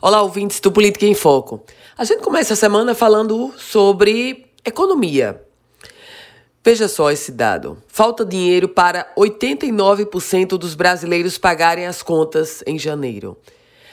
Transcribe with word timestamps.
Olá, 0.00 0.20
ouvintes 0.22 0.58
do 0.58 0.72
Política 0.72 1.06
em 1.06 1.14
Foco. 1.14 1.62
A 1.96 2.04
gente 2.04 2.22
começa 2.22 2.54
a 2.54 2.56
semana 2.56 2.94
falando 2.94 3.52
sobre 3.56 4.46
economia. 4.64 5.40
Veja 6.64 6.88
só 6.88 7.10
esse 7.10 7.30
dado. 7.30 7.80
Falta 7.86 8.24
dinheiro 8.24 8.68
para 8.68 9.12
89% 9.16 10.58
dos 10.58 10.74
brasileiros 10.74 11.38
pagarem 11.38 11.86
as 11.86 12.02
contas 12.02 12.64
em 12.66 12.78
janeiro. 12.78 13.36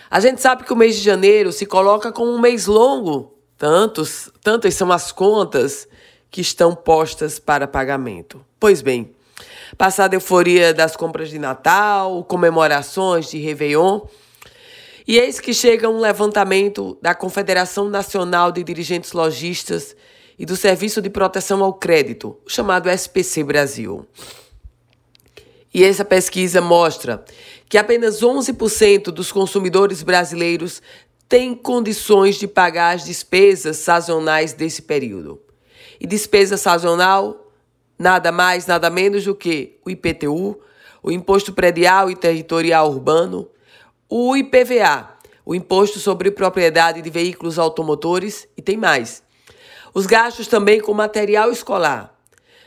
A 0.10 0.20
gente 0.20 0.42
sabe 0.42 0.64
que 0.64 0.74
o 0.74 0.76
mês 0.76 0.96
de 0.96 1.04
janeiro 1.04 1.52
se 1.52 1.66
coloca 1.66 2.12
como 2.12 2.32
um 2.32 2.40
mês 2.40 2.66
longo, 2.66 3.36
tantos, 3.58 4.32
tantas 4.42 4.74
são 4.74 4.92
as 4.92 5.12
contas 5.12 5.88
que 6.32 6.42
estão 6.42 6.74
postas 6.74 7.38
para 7.38 7.68
pagamento. 7.68 8.44
Pois 8.60 8.82
bem, 8.82 9.12
passada 9.78 10.16
a 10.16 10.18
euforia 10.18 10.74
das 10.74 10.96
compras 10.96 11.30
de 11.30 11.38
Natal, 11.38 12.24
comemorações 12.24 13.30
de 13.30 13.38
Réveillon, 13.38 14.02
e 15.10 15.18
eis 15.18 15.40
que 15.40 15.56
chega 15.56 15.90
um 15.90 16.00
levantamento 16.00 16.96
da 17.02 17.16
Confederação 17.16 17.90
Nacional 17.90 18.52
de 18.52 18.64
Dirigentes 18.64 19.12
Logistas 19.12 19.96
e 20.38 20.46
do 20.46 20.56
Serviço 20.56 21.02
de 21.02 21.10
Proteção 21.10 21.64
ao 21.64 21.74
Crédito, 21.74 22.38
chamado 22.46 22.88
SPC 22.88 23.44
Brasil. 23.44 24.06
E 25.74 25.84
essa 25.84 26.06
pesquisa 26.06 26.62
mostra 26.62 27.26
que 27.68 27.76
apenas 27.76 28.22
11% 28.22 29.06
dos 29.06 29.32
consumidores 29.32 30.04
brasileiros 30.04 30.80
têm 31.28 31.56
condições 31.56 32.36
de 32.36 32.48
pagar 32.48 32.96
as 32.96 33.04
despesas 33.04 33.78
sazonais 33.78 34.54
desse 34.54 34.84
período. 34.84 35.42
E 36.00 36.06
despesa 36.06 36.56
sazonal, 36.56 37.52
nada 37.98 38.32
mais, 38.32 38.68
nada 38.68 38.92
menos 38.92 39.24
do 39.24 39.34
que 39.34 39.80
o 39.84 39.90
IPTU, 39.90 40.60
o 41.02 41.12
Imposto 41.12 41.52
Predial 41.52 42.12
e 42.12 42.16
Territorial 42.16 42.92
Urbano, 42.92 43.50
o 44.10 44.36
IPVA, 44.36 45.10
o 45.46 45.54
Imposto 45.54 46.00
sobre 46.00 46.32
Propriedade 46.32 47.02
de 47.02 47.10
Veículos 47.10 47.60
Automotores, 47.60 48.48
e 48.58 48.62
tem 48.62 48.76
mais. 48.76 49.22
Os 49.94 50.06
gastos 50.06 50.48
também 50.48 50.82
com 50.82 50.94
material 50.94 51.52
escolar. 51.52 52.18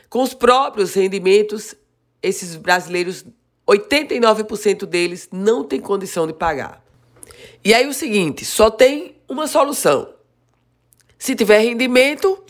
Com 0.09 0.21
os 0.21 0.33
próprios 0.33 0.93
rendimentos, 0.93 1.75
esses 2.21 2.55
brasileiros, 2.55 3.25
89% 3.67 4.85
deles 4.85 5.27
não 5.31 5.63
têm 5.63 5.79
condição 5.79 6.25
de 6.25 6.33
pagar. 6.33 6.83
E 7.63 7.73
aí 7.73 7.87
o 7.87 7.93
seguinte, 7.93 8.45
só 8.45 8.69
tem 8.69 9.17
uma 9.27 9.47
solução. 9.47 10.13
Se 11.17 11.35
tiver 11.35 11.59
rendimento, 11.59 12.43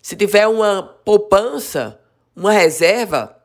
se 0.00 0.14
tiver 0.16 0.46
uma 0.46 0.82
poupança, 0.82 2.00
uma 2.36 2.52
reserva, 2.52 3.36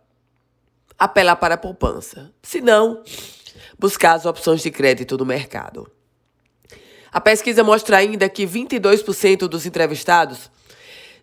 apelar 0.97 1.35
para 1.38 1.55
a 1.55 1.58
poupança. 1.58 2.33
Se 2.41 2.59
não, 2.59 3.03
buscar 3.77 4.13
as 4.13 4.25
opções 4.25 4.61
de 4.61 4.72
crédito 4.72 5.17
do 5.17 5.25
mercado. 5.25 5.89
A 7.11 7.22
pesquisa 7.22 7.64
mostra 7.64 7.97
ainda 7.97 8.30
que 8.30 8.45
22% 8.45 9.47
dos 9.47 9.66
entrevistados 9.66 10.52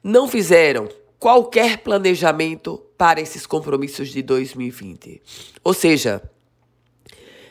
não 0.03 0.27
fizeram 0.27 0.89
qualquer 1.19 1.79
planejamento 1.79 2.85
para 2.99 3.21
esses 3.21 3.47
compromissos 3.47 4.11
de 4.11 4.23
2020. 4.23 5.23
Ou 5.63 5.73
seja, 5.73 6.23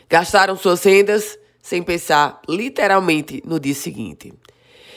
gastaram 0.09 0.55
suas 0.55 0.83
rendas 0.83 1.39
sem 1.61 1.81
pensar 1.81 2.41
literalmente 2.47 3.41
no 3.45 3.59
dia 3.59 3.73
seguinte. 3.73 4.33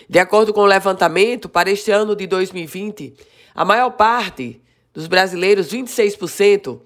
De 0.08 0.18
acordo 0.18 0.52
com 0.52 0.60
o 0.60 0.66
levantamento, 0.66 1.48
para 1.48 1.70
este 1.70 1.90
ano 1.90 2.14
de 2.14 2.26
2020, 2.26 3.14
a 3.54 3.64
maior 3.64 3.90
parte 3.90 4.60
dos 4.92 5.06
brasileiros, 5.06 5.68
26%, 5.68 6.80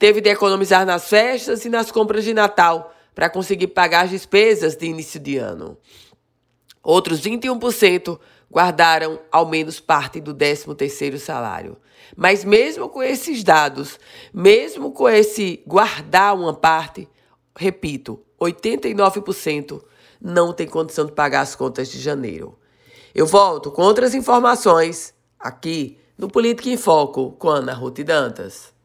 teve 0.00 0.22
de 0.22 0.30
economizar 0.30 0.86
nas 0.86 1.10
festas 1.10 1.66
e 1.66 1.68
nas 1.68 1.92
compras 1.92 2.24
de 2.24 2.32
Natal 2.32 2.94
para 3.14 3.28
conseguir 3.28 3.66
pagar 3.66 4.06
as 4.06 4.10
despesas 4.10 4.74
de 4.74 4.86
início 4.86 5.20
de 5.20 5.36
ano. 5.36 5.76
Outros 6.82 7.20
21% 7.20 8.18
guardaram 8.50 9.20
ao 9.30 9.46
menos 9.46 9.78
parte 9.78 10.18
do 10.18 10.34
13º 10.34 11.18
salário. 11.18 11.76
Mas 12.16 12.44
mesmo 12.44 12.88
com 12.88 13.02
esses 13.02 13.44
dados, 13.44 14.00
mesmo 14.32 14.90
com 14.90 15.06
esse 15.06 15.62
guardar 15.66 16.34
uma 16.34 16.54
parte, 16.54 17.06
repito, 17.54 18.18
89% 18.40 19.82
não 20.18 20.50
tem 20.54 20.66
condição 20.66 21.04
de 21.04 21.12
pagar 21.12 21.42
as 21.42 21.54
contas 21.54 21.90
de 21.90 22.00
janeiro. 22.00 22.58
Eu 23.14 23.26
volto 23.26 23.70
com 23.70 23.82
outras 23.82 24.14
informações 24.14 25.12
aqui 25.38 25.98
no 26.16 26.26
Política 26.26 26.70
em 26.70 26.78
Foco 26.78 27.32
com 27.32 27.50
Ana 27.50 27.74
Ruth 27.74 28.00
Dantas. 28.00 28.79